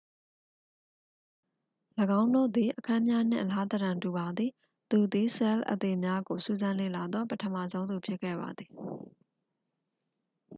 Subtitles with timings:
[2.19, 4.51] ၎င်းတို့သည် အခန်းများနှင့် အလားသဏ္ဍာန်တူပါသည်
[4.91, 8.71] သူသည် ဆဲလ်အသေများကိုစူးစမ်းလေ့လာသော ပထမဆုံးသူဖြစ်ခဲ့ပါသည်